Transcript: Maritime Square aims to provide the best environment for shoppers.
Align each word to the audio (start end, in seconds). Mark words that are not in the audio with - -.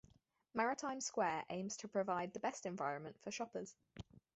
Maritime 0.55 0.99
Square 0.99 1.45
aims 1.51 1.77
to 1.77 1.87
provide 1.87 2.33
the 2.33 2.39
best 2.39 2.65
environment 2.65 3.15
for 3.21 3.29
shoppers. 3.29 3.75